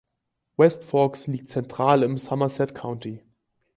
West 0.57 0.83
Forks 0.83 1.27
liegt 1.27 1.49
zentral 1.49 2.01
im 2.01 2.17
Somerset 2.17 2.73
County. 2.73 3.21